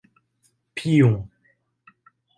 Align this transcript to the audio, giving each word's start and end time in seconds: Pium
Pium 0.75 1.13